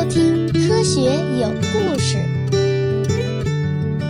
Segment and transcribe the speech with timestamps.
[0.00, 2.16] 收听《科学有故事》。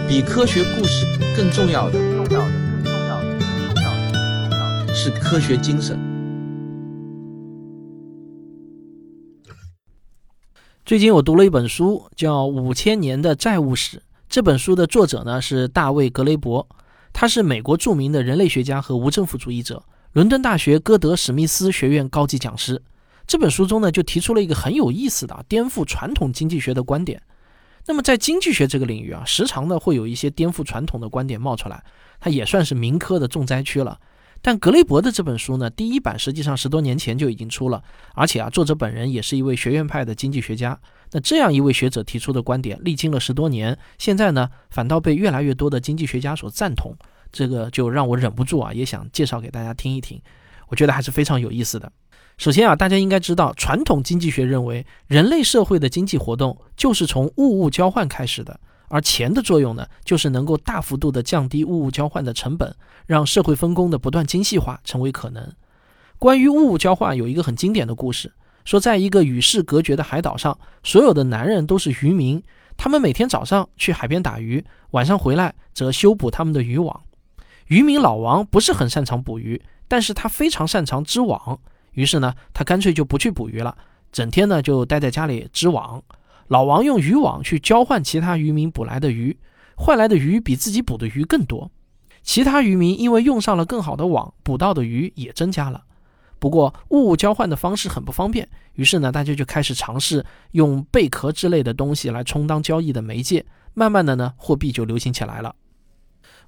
[0.08, 1.04] 比科学故事
[1.36, 2.52] 更重要的，重要的，
[2.84, 5.98] 更重要的，更重要的，更重要的是科学精神。
[10.86, 13.96] 最近我读了一本书，叫《五千年的债务史》。
[14.28, 16.68] 这本书的作者呢是大卫·格雷伯，
[17.12, 19.82] 他是美国著名的人类学家和无政府主义者，
[20.12, 22.80] 伦敦大学歌德史密斯学院高级讲师。
[23.30, 27.22] 这本书中呢，就提出了一个很有意思的颠覆传统经济学的观点。
[27.86, 31.80] 那么在经济学这个领域啊，时常呢会有一些颠覆传统的观点冒出来，
[32.18, 34.00] 它也算是民科的重灾区了。
[34.42, 37.80] 但格雷伯的这本书呢，第一版实际上十多年前就已经出了，
[38.16, 40.76] 而且啊，作者本人也是一位学院派的经济学家。
[41.12, 46.96] 那这样一位学者提出的观点，历经了十多年，现在呢，反倒被越来越多的经济学家所赞同，
[47.30, 50.20] 这个就让我忍不住啊，也想介绍给大家听一听。
[50.66, 51.92] 我觉得还是非常有意思的。
[52.40, 62.74] 首先啊，大家应该知道，传统经济学认为，人类社会的经济活动就是从物物交换开始的，而钱的作用呢，就是能够大幅度的降低物物交换的成本，
[63.04, 65.52] 让社会分工的不断精细化成为可能。
[66.18, 68.32] 关于物物交换，有一个很经典的故事，
[68.64, 72.42] 说在一个与世隔绝的海岛上，所有的男人都是渔民，
[72.78, 77.02] 他们每天早上去海边打鱼，晚上回来则修补他们的渔网。
[77.66, 81.60] 渔民老王不是很擅长捕鱼，但是他非常擅长织网。
[81.92, 83.76] 于是呢，他干脆就不去捕鱼了，
[84.12, 86.02] 整天呢就待在家里织网。
[86.48, 89.38] 老王用渔网去交换其他渔民捕来的鱼，
[89.76, 91.70] 换来的鱼比自己捕的鱼更多。
[92.22, 95.84] 其他渔民因为用上了更好的网，捕到的鱼也增加了。
[96.38, 103.44] 不过物物交换的方式很不方便，于是呢，大家就开始尝试用贝壳之类的东西来充当交易的媒介。
[103.74, 105.54] 慢慢的呢，货币就流行起来了。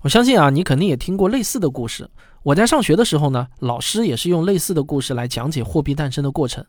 [0.02, 2.10] 我相信啊，你肯定也听过类似的故事。
[2.42, 6.64] 我在上学的时候呢，老师也是用类似的故事来讲解货币诞生的过程。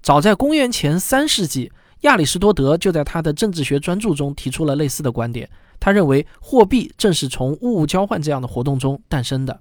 [0.00, 5.50] 早在公元前三世纪，亚里士多德就在他的政治学专著中提出了类似的观点。
[5.80, 9.60] 他认为货币正是从物物交换这样的活动中诞生的。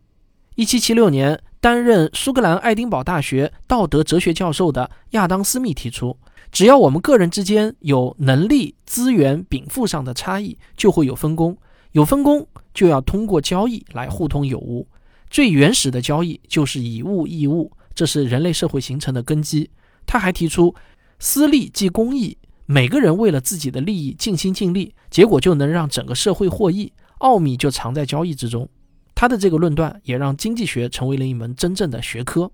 [0.54, 6.16] 一七七六年，担任苏格兰爱丁堡大学道德哲学教授的亚当·斯密提出，
[6.52, 11.58] 只要我们个人之间有能力、资源禀赋上的差异，就会有分工，
[11.98, 14.88] 有分工就要通过交易来互通有无。
[15.32, 19.72] 最原始的交易就是以物易物，这是人类社会形成的根基。
[20.06, 20.76] 他还提出，
[21.18, 22.38] 私利即公益，
[22.68, 26.94] 每个人为了自己的利益尽心尽力，结果就能让整个社会获益。
[27.18, 28.70] 奥秘就藏在交易之中。
[29.16, 32.52] 他的这个论断也让经济学成为了一门真正的学科。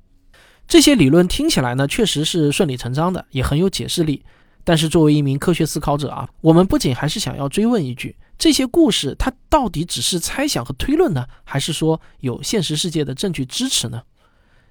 [0.65, 4.23] 这些理论听起来呢，确实是顺理成章的，也很有解释力。
[4.63, 8.15] 但是作为一名科学思考者啊，我们不仅还是想要追问一句。
[8.37, 14.01] 这些故事，它到底只是猜想和推论呢，还是说有现实世界的证据支持呢？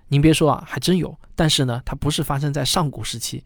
[0.09, 1.19] 您别说啊，还真有。
[1.35, 3.45] 但是呢，它不是发生在上古时期。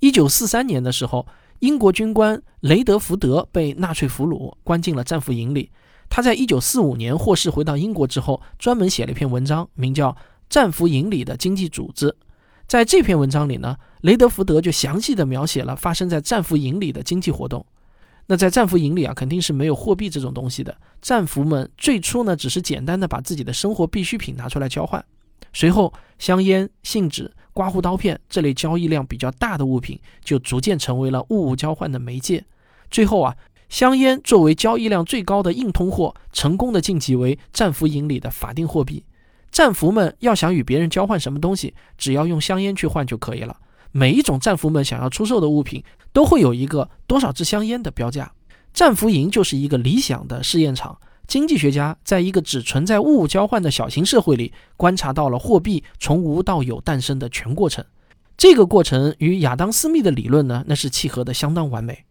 [0.00, 1.26] 一九四三年的时候，
[1.58, 5.70] 英国军官雷德福德被纳粹俘虏，关进了战俘营里。
[6.08, 10.12] 他在一九四五年获释回到英国之后，专门写了一篇文章，名叫
[10.48, 12.08] 《战俘营里的经济组织》。
[12.66, 17.66] 在这篇文章里呢，雷德福德就详细的描写了发生在战俘营里的经济活动。
[18.26, 20.76] 那在战俘营里啊，肯定是没有货币这种东西的。
[21.00, 25.04] 战俘们最初呢，只是简单的把自己的生活必需品拿出来交换。
[25.52, 32.44] 随后，香烟、信纸、刮胡刀片这类交易量比较大的物品，就逐渐成为了物物交换的媒介。
[32.90, 33.36] 最后啊，
[33.68, 39.04] 香烟作为交易量最高的硬通货，成功的晋级为战俘营里的法定货币。
[39.52, 43.56] 战俘们要想与别人交换什么东西，只要用香烟去换就可以了。
[43.96, 48.30] 每一种战俘们想要出售的物品都会有一个多少支香烟的标价。
[48.74, 50.98] 战俘营就是一个理想的试验场。
[51.26, 57.82] 经济学家在一个只存在物物交换的小型社会里，观察到了货币从无到有诞生的全过程。
[58.36, 62.04] 这个过程与亚当·斯密的理论呢，那是契合的相当完美。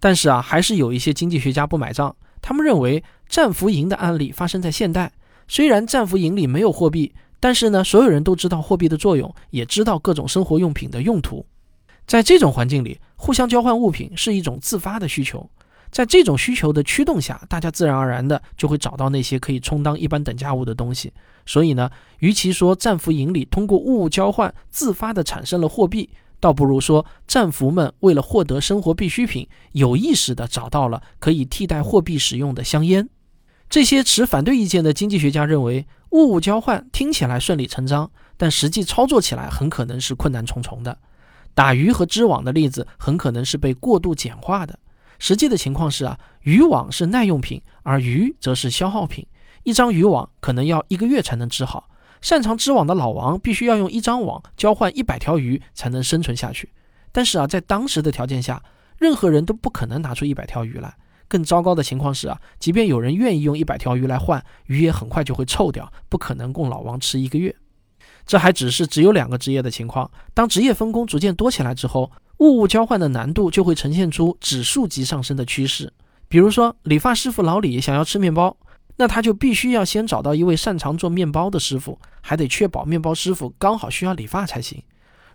[0.00, 2.16] 但是啊，还是有一些经济学家不买账。
[2.42, 5.12] 他们认为战俘营的案例发生在现代，
[5.46, 7.14] 虽然战俘营里没有货币。
[7.40, 11.46] 但是呢，所有人都知道货币的作用，也知道各种生活用品的用途。
[12.06, 15.48] 在这种环境里，互相交换物品是一种自发的需求。
[15.90, 21.12] 在这种需求的驱动下，大家自然而然的就会找到那些可以充当一般等价物的东西。
[21.46, 26.10] 所以呢，与其说战俘营里通过物物交换自发的产生了货币，
[26.40, 33.08] 倒不如说战俘们为了获得生活必需品，有意识的找到了可以替代货币使用的香烟。
[33.70, 40.98] 这些持反对意见的经济学家认为，物物交换听起来顺理成章，但实际操作起来很可能是困难重重的。
[41.54, 44.78] 打鱼和织网的例子很可能是被过度简化的。
[45.18, 49.26] 实际的情况是啊，渔网是耐用品，而鱼则是消耗品。
[49.64, 51.90] 一张渔网可能要一个月才能织好，
[52.22, 56.70] 擅长织网的老王必须要用一张网交换一百条鱼才能生存下去。
[57.12, 58.62] 但是啊，在当时的条件下，
[58.96, 60.96] 任何人都不可能拿出一百条鱼来。
[61.28, 67.54] 更糟糕的情况是啊，即便有人愿意用一百条鱼来换，鱼也很快就会臭掉，不可能供老王吃一个月。
[68.26, 70.10] 这还只是只有两个职业的情况。
[70.34, 75.92] 当职业分工逐渐多起来之后，物物交换的难度就会呈现出指数级上升的趋势。
[76.28, 78.54] 比如说，理发师傅老李想要吃面包，
[78.96, 84.82] 那他就必须要先找到一位擅长做面包的师傅，还得确保面包师傅刚好需要理发才行。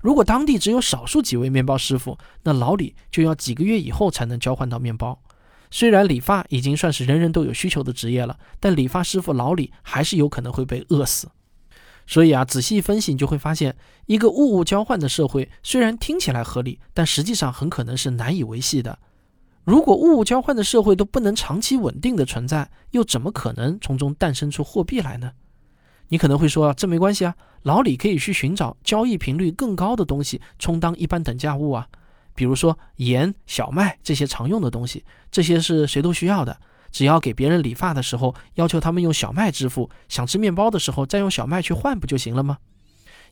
[0.01, 5.17] 如果当地只有少数几位面包师傅，那老李就要几个月以后才能交换到面包。
[5.75, 11.31] 虽然理发已经算是人人都有需求的职业了，但理发师傅老李还是有可能会被饿死。
[12.05, 13.75] 所以啊，仔细分析你就会发现，
[14.05, 18.99] 一个物物交换的社会虽然听起来合理，但实际上很可能是难以维系的。
[19.63, 25.31] 如果物物交换的社会都不能长期稳定的存在，又怎么可能从中诞生出货币来呢？
[26.09, 31.87] 你可能会说，这没关系啊，老李可以去寻找交易频率更高的东西充当一般等价物啊。
[32.35, 36.57] 比如说盐、小麦这些常用的东西，这些是谁都需要的。
[36.91, 42.59] 只要给别人理发的时候要求他们用小麦支付，想吃面包的时候再用小麦去换，不就行了吗？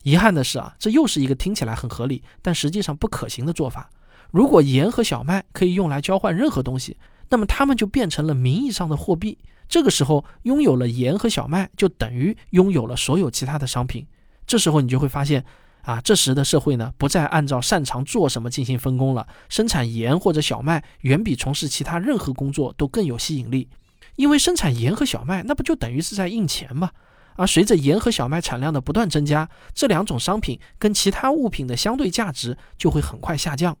[0.02, 3.88] 遗憾的是啊，这又是一个听起来很合理，但实际上不可行的做法。
[4.32, 6.96] 如果盐和小麦可以用来交换任何东西，
[7.28, 9.38] 那么它们就变成了名义上的货币。
[9.68, 14.06] 这个时候，拥有了盐和小麦，就等于拥有了所有其他的商品。
[14.44, 15.44] 这时候你就会发现。
[15.82, 19.26] 啊，这时的社会呢，不再按照擅长做什么进行分工了。
[19.48, 23.68] 生产盐或者小麦，远比从事其他任何工作都更有吸引力，
[24.16, 26.90] 因为生产盐和小麦，那不就等于是在印钱吗？
[27.34, 33.76] 而随着盐和小麦产量的不断增加，这两种商品跟其他物品的相对价值就会很快下降。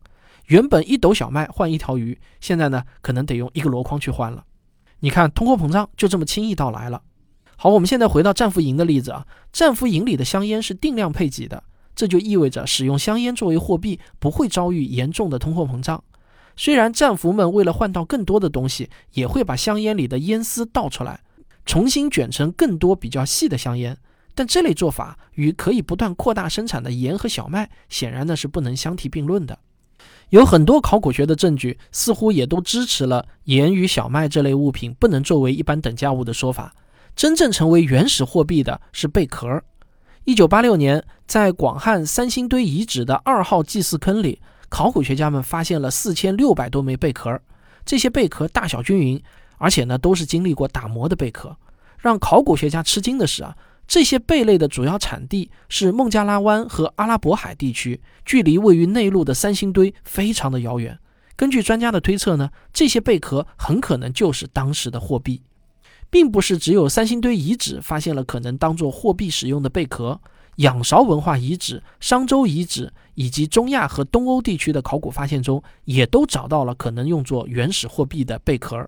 [0.46, 4.44] 原本一斗小麦换一条鱼，现在呢，可能得用一个箩筐去换了。
[5.00, 7.02] 你看，通货膨胀就这么轻易到来了。
[7.56, 11.62] 好，我们现在回到战俘营的例子啊，战俘营里的香烟是定量配给的。
[11.94, 16.02] 这就意味着使用香烟作为货币不会遭遇严重的通货膨胀。
[16.56, 21.20] 虽然战俘们为了换到更多的东西，也会把香烟里的烟丝倒出来，
[21.64, 23.96] 重新卷成更多比较细的香烟，
[24.34, 29.58] 但这类做法与可以不断扩大生产的盐和小麦显然呢是不能相提并论的。
[30.30, 36.74] 有很多考古学的证据似乎也都支持了盐与小麦这类物品不能作为一般等价物的说法。
[37.14, 39.62] 真正成为原始货币的是贝壳。
[40.24, 47.40] 一九八六年，在广汉三星堆遗址的二号祭祀坑里，考古学家们发现了四千六百多枚贝壳。
[47.84, 49.20] 这些贝壳大小均匀，
[49.58, 51.56] 而且呢都是经历过打磨的贝壳。
[51.98, 53.56] 让考古学家吃惊的是啊，
[53.88, 60.96] 这些贝类的主要产地是孟加拉湾和阿拉伯海地区，距离位于内陆的三星堆非常的遥远。
[61.34, 65.42] 根据专家的推测呢，这些贝壳很可能就是当时的货币。
[66.12, 70.20] 并不是只有三星堆遗址发现了可能当做货币使用的贝壳，
[70.56, 78.86] 仰韶文化遗址、商周遗址以及中亚和东欧地区的考古发现中，也都找到了可能用作原始货币的贝壳。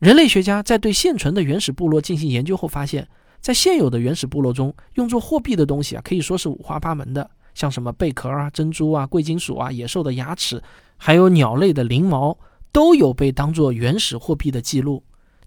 [0.00, 3.08] 人类学家在对现存的原始部落进行研究后发现，
[3.40, 10.62] 在现有的原始部落中，用作货币的东西啊，可以说是五花八门的，像什么贝壳啊、珍珠啊、贵金属啊、野兽的牙齿，
[10.98, 12.36] 还有鸟类的鳞毛，
[12.70, 15.02] 都有被当作原始货币的记录。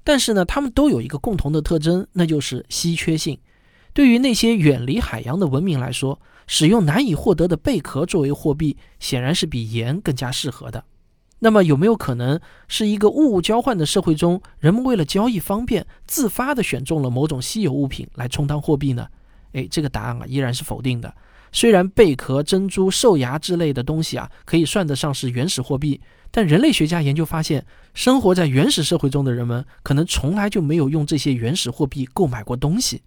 [0.07, 3.37] 但是呢，它们都有一个共同的特征，那就是稀缺性。
[3.91, 10.85] 对于那些远离海洋的文明来说，使用难以获得的贝壳作为货币，显然是比盐更加适合的。
[11.39, 19.09] 那么，有没有可能是一个物物交换的社会中，人们为了交易方便，自发地选中了某种稀有物品来充当货币呢？
[19.51, 21.13] 诶，这个答案啊，依然是否定的。
[21.51, 25.99] 虽然贝壳、珍珠、兽牙之类的东西啊，可以算得上是原始货币，
[26.31, 33.01] 但人类学家研究发现，生活在原始社会中的人们可能从来就没有用这些原始货币购买过东西。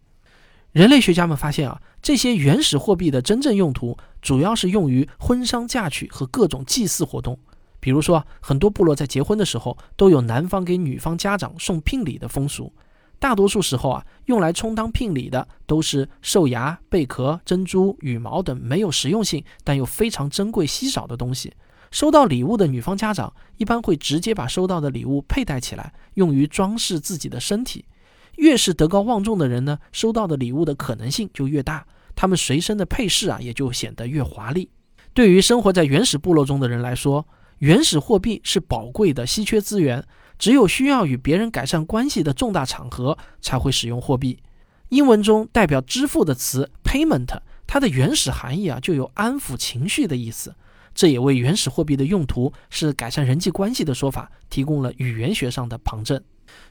[0.72, 7.38] 人类学家们发现啊，这些原始货币的真正用途主要是用于婚丧嫁娶和各种祭祀活动。
[7.80, 12.72] 比如说，很多部落在结婚的时候都有男方给女方家长送聘礼的风俗。
[13.18, 21.52] 大多数时候啊，用来充当聘礼的都是兽牙、贝壳、珍珠、羽毛等没有实用性但又非常珍贵稀少的东西。
[21.90, 27.84] 收到礼物的女方家长一般会直接把收到的礼物佩戴起来，用于装饰自己的身体。
[28.36, 34.70] 越是德高望重的人呢，收到的礼物的可能性就越大，他们随身的配饰啊也就显得越华丽。
[35.12, 37.26] 对于生活在原始部落中的人来说，
[37.58, 40.04] 原始货币是宝贵的稀缺资源。
[40.38, 44.38] 只有需要与别人改善关系的重大场合才会使用货币。
[44.88, 50.54] 英文中代表支付的词 payment，它的原始含义啊就有安抚情绪的意思。
[50.94, 56.20] 这也为原始货币的用途是改善人际关系的说法提供了语言学上的旁证。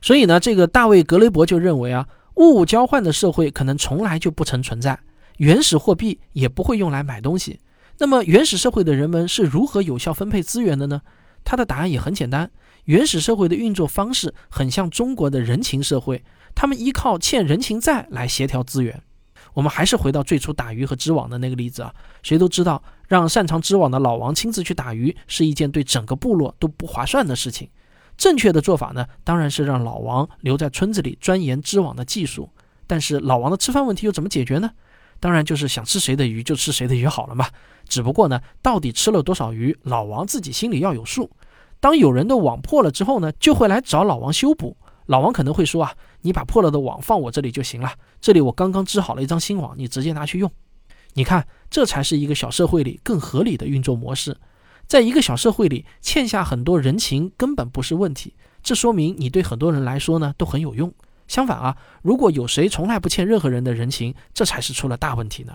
[0.01, 4.99] 所以呢，这个大卫格雷伯就认为啊，物物交换的社会可能从来就不曾存在，
[5.37, 7.59] 原始货币也不会用来买东西。
[7.97, 11.01] 那么原始社会的人们是如何有效分配资源的呢？
[11.43, 12.51] 他的答案也很简单，
[12.85, 16.23] 原始社会的运作方式很像中国的人情社会，
[16.53, 19.01] 他们依靠欠人情债来协调资源。
[19.59, 27.69] 我们还是回到最初打鱼和织网的那个例子啊，谁都知道，让擅长织网的老王亲自去打鱼是一件对整个部落都不划算的事情。
[28.15, 32.49] 正确的做法呢，当然是让老王留在村子里钻研织网的技术。
[32.87, 34.71] 但是老王的吃饭问题又怎么解决呢？
[35.19, 37.45] 当然就是想吃谁的鱼就吃谁的鱼好了嘛。
[37.85, 41.29] 只不过呢，到底吃了多少鱼，老王自己心里要有数。
[41.81, 44.77] 当有人的网破了之后呢，就会来找老王修补。
[45.07, 50.51] 老王可能会说啊，你把破了的网放我这里就行了，这里我刚刚织好了一张新网，你直接拿去用。
[51.13, 54.37] 你看，这才是一个小社会里更合理的运作模式。
[54.87, 60.93] 在一个小社会里，欠下很多人情根本不是问题，这说明你对很多人来说呢都很有用。
[61.27, 65.53] 相反啊，如果有谁从来不欠任何人的人情，这才是出了大问题呢。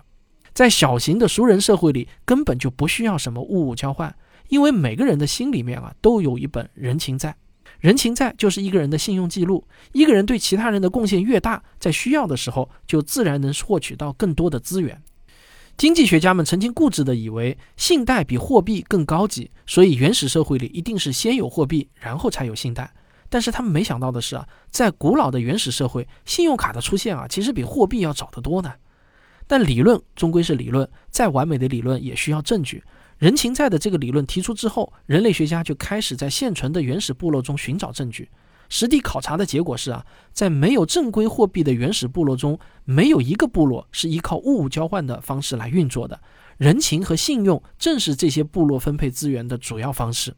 [0.53, 4.15] 在小型的熟人社会里，根本就不需要什么物物交换，
[4.49, 7.35] 因为每个人的心里面啊都有一本人情债。
[7.85, 9.63] 人情债就是一个人的信用记录。
[9.93, 15.03] 一个人对其他人的贡献越大，在需要的时候就自然能获取到更多的资源。
[15.77, 22.91] 经济学家们曾经固执地以为信贷比货币更高级，所以原始社会里一定是先有货币，然后才有信贷。
[23.29, 28.73] 但是他们没想到的是啊，在古老的原始社会，信用卡的出现啊，其实比货币要早得多呢。
[29.47, 32.83] 但理论终归是理论，再完美的理论也需要证据。
[33.25, 38.29] 人情债的这个理论提出之后，人类学家就开始在现存的原始部落中寻找证据。
[38.69, 40.05] 实地考察的结果是啊，
[40.35, 46.21] 在没有正规货币的原始部落中，没有一个部落是依靠物物交换的方式来运作的。
[46.59, 50.37] 人情和信用正是这些部落分配资源的主要方式。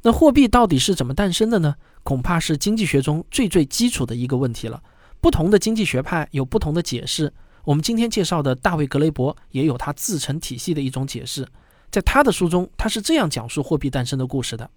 [0.00, 1.74] 那货币到底是怎么诞生的呢？
[2.02, 4.82] 恐怕是经济学中最最基础的一个问题了。
[5.20, 7.34] 不同的经济学派有不同的解释。
[7.64, 11.46] 我们今天介绍的大卫·格雷伯也有他自成体系的一种解释，
[11.90, 14.68] 在他的书中，他是这样讲述货币诞生的故事的：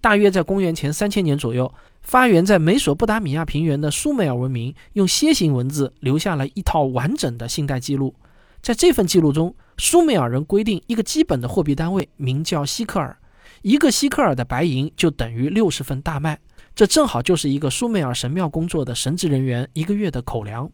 [0.00, 1.72] 大约在公元前三千年左右，
[2.02, 8.14] 发源在美索不达米亚平原的苏美尔文明用楔形文字留下了一套完整的信贷记录。
[8.60, 13.16] 在这份记录中，苏美尔人规定一个基本的货币单位，名叫希克尔，
[13.62, 16.38] 一个希克尔的白银就等于六十份大麦，
[16.74, 20.70] 这正好就是一个苏美尔神庙工作的神职人员一个月的口粮。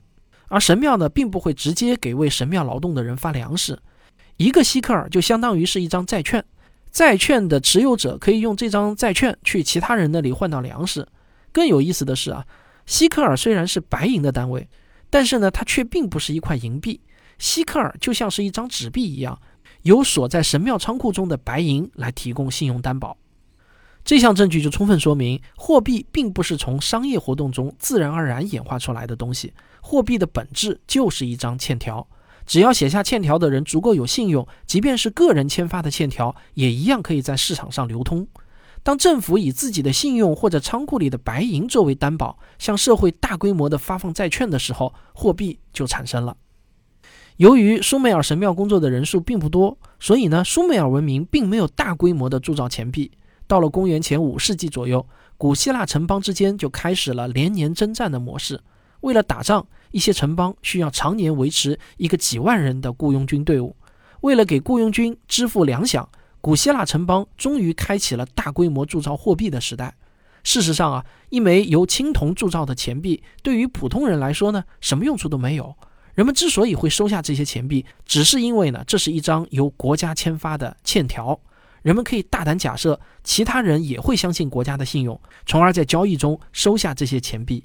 [0.48, 3.78] 而神庙呢，并不会直接给为神庙劳动的人发粮食，
[4.36, 6.44] 一个希克尔就相当于是一张债券，
[6.90, 11.06] 债券的持有者可以用这张债券去其他人那里换到粮食。
[11.52, 12.44] 更有意思的是啊，
[12.84, 14.68] 希克尔虽然是白银的单位，
[15.08, 17.00] 但是呢，它却并不是一块银币，
[17.38, 19.40] 希克尔就像是一张纸币一样，
[19.82, 23.16] 由锁在神庙仓库中的白银来提供信用担保。
[24.04, 29.54] 这项证据就充分说明，货币并不是从商业活动中自然而然演化出来的东西。
[29.80, 32.06] 货币的本质就是一张欠条，
[32.46, 38.26] 只要写下欠条的人足够有信用，即便是个人签发的欠条，也一样可以在市场上流通。
[38.82, 46.36] 当政府以自己的信用或者仓库里的白银作为担保，向社会大规模的发放债券的时候，货币就产生了。
[47.38, 53.10] 由于苏美尔神庙工作的人数并不多，所以呢，苏美尔文明并没有大规模的铸造钱币。
[53.46, 58.60] 到了公元前五世纪左右，古希腊城邦之间就开始了连年征战的模式。
[59.04, 63.76] 为了打仗，一些城邦需要常年维持一个几万人的雇佣军队伍。
[64.22, 66.06] 为了给雇佣军支付粮饷，
[66.40, 69.94] 古希腊城邦终于开启了大规模铸造货币的时代。
[70.42, 75.76] 事实上啊，一枚由青铜铸造的钱币对于普通人来说呢，什么用处都没有。
[76.14, 81.38] 人们之所以会收下这些钱币，只是因为呢，这是一张由国家签发的欠条。
[81.82, 87.62] 人们可以大胆假设，其他人也会相信国家的信用，从而在交易中收下这些钱币。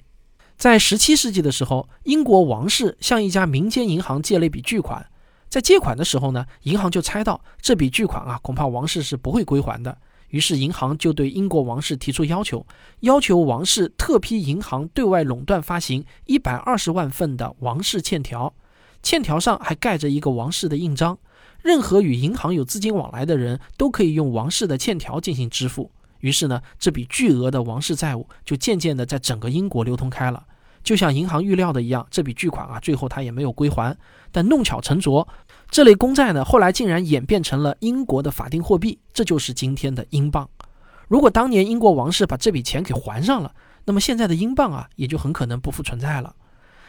[0.59, 5.09] 在十七世纪的时候，英国王室向一家民间银行借了一笔巨款。
[5.47, 9.97] 在借款的时候呢，银行就猜到这笔巨款啊，恐怕王室是不会归还的。
[10.27, 12.67] 于是银行就对英国王室提出要求，
[12.99, 18.53] 要求王室特批银行对外垄断发行一百二十万份的王室欠条，
[19.01, 21.17] 欠条上还盖着一个王室的印章。
[21.61, 25.89] 任何与银行有资金往来的人都可以用王室的欠条进行支付。
[26.19, 30.45] 于是呢，这笔巨额的王室债务就渐渐的在整个英国流通开了。
[30.81, 33.95] 就像银行预料的一样，这笔巨款啊，最后他也没有归还。
[34.31, 35.27] 但弄巧成拙，
[35.69, 40.49] 这类公债呢，后来竟然演变成了英国的法定货币，这就是今天的英镑。
[41.09, 43.53] 如果当年英国王室把这笔钱给还上了，
[43.85, 46.35] 那么现在的英镑啊，也就很可能不复存在了。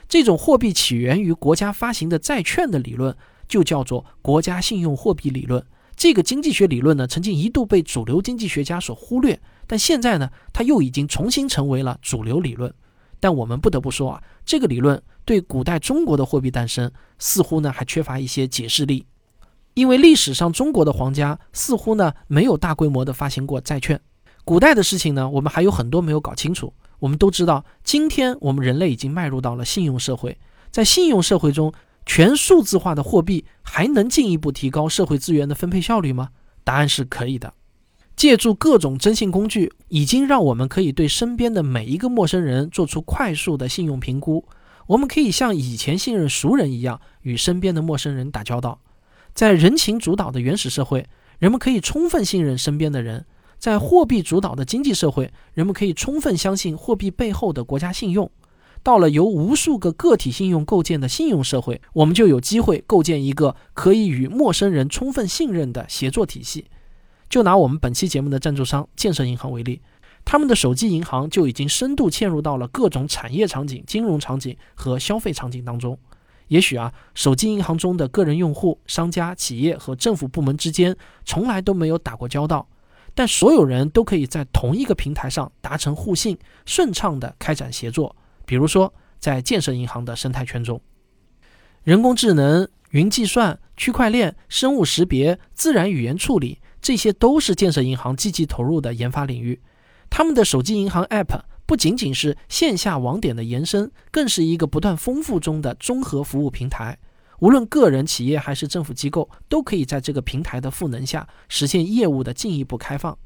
[0.08, 3.16] 这种货币起源于国家发行的债券的理论，
[3.48, 5.64] 就叫做国家信用货币理论。
[6.00, 12.72] 这个经济学理论呢，曾经一度被主流经济学家所忽略，但现在呢，它又已经重新成为了主流理论。
[13.20, 19.04] 但我们不得不说啊，这个理论对古代中国的货币诞生似乎呢还缺乏一些解释力。
[19.74, 24.00] 因为历史上中国的皇家似乎呢没有大规模的发行过债券。
[24.42, 26.72] 古代的事情呢，我们还有很多没有搞清楚。
[27.00, 30.38] 我们都知道，今天我们人类已经迈入到了信用社会，
[30.70, 31.70] 在信用社会中，
[32.04, 36.30] 全数字化的货币还能进一步提高社会资源的分配效率吗？
[36.64, 37.54] 答案是可以的。
[38.16, 44.44] 借助各种征信工具，已经让我们可以对身边的每一个陌生人做出快速的信用评估。
[44.88, 48.80] 我们可以像以前信任熟人一样，与身边的陌生人打交道。
[49.32, 51.06] 在人情主导的原始社会，
[51.38, 53.22] 人们可以充分信任身边的人；
[53.58, 58.30] 在货币主导的经济社会，人们可以充分相信货币背后的国家信用。
[58.82, 66.66] 到了由无数个个体信用构建的信用社会，我们就有机会构建一个可以与陌生人充分信任的协作体系。
[67.28, 69.80] 就拿我们本期节目的赞助商建设银行为例，
[70.24, 75.98] 他们的手机银行就已经深度嵌入到了各种产业场景、金融场景和消费场景当中。
[76.48, 82.66] 也许啊，手机银行中的个人用户、商家、企业和政府部门之间从来都没有打过交道，
[83.14, 88.16] 但所有人都可以在同一个平台上达成互信，顺畅地开展协作。
[88.50, 90.82] 比如说，在建设银行的生态圈中，
[91.84, 99.60] 人工智能、云计算、区块链、生物识别、自然语言处理，这些都是建设银行积极投入的研发领域。
[100.10, 101.42] 他们的手机银行 App。
[101.64, 106.98] 不仅仅是线下网点的延伸，更是一个不断丰富中的综合服务平台。
[107.38, 113.16] 无论个人、企业还是政府机构，都可以在这个平台的赋能下实现业务的进一步开放。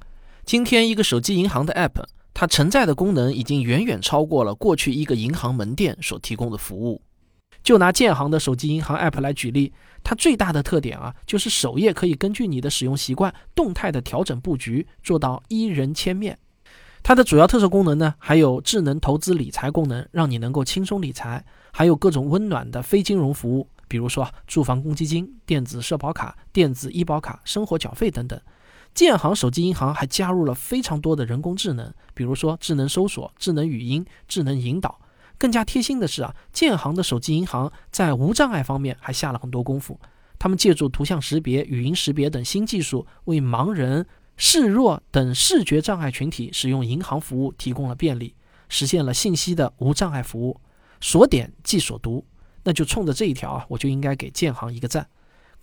[0.45, 7.00] 今天，一个手机银行的 App，它承载的功能已经远远超过了过去一个银行门店所提供的服务。
[7.62, 9.72] 就拿建行的手机银行 App 来举例，
[10.02, 16.38] 它最大的特点啊，就是首页可以根据你的使用习惯动态的调整布局，做到一人千面。
[17.02, 21.38] 它的主要特色功能呢，还有智能投资理财功能，让你能够轻松理财；
[21.70, 28.38] 还有各种温暖的非金融服务，比如说住房公积金、电子社保卡、电子医保卡、生活缴费等等。
[28.94, 35.00] 建行手机银行还加入了非常多的人工智能，比如说智能搜索、智能语音、智能引导。
[35.36, 39.99] 更加贴心的是啊，建行的手机银行在无障碍方面还下了很多功夫，
[40.38, 44.06] 他们借助图像识别、语音识别等新技术，为盲人。
[44.36, 48.34] 视弱等视觉障碍群体使用银行服务提供了便利，
[48.69, 50.60] 实现了信息的无障碍服务。
[51.00, 52.25] 锁点即锁读，
[52.64, 55.06] 那就冲着这一条啊，我就应该给建行一个赞。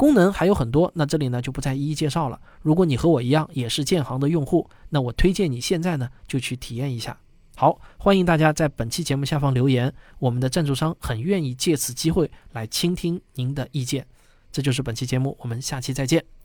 [0.01, 2.41] 功能还有很多，那这里呢就不再一一介绍了。
[2.63, 7.15] 如果你和我一样也是建行的用户，那我推荐你现在呢就去体验一下。
[7.55, 14.07] 好，欢迎大家在本期节目下方留言，我们的赞助商很愿意借此机会来倾听您的意见。
[14.51, 16.40] 这就是本期节目，我们下期再见。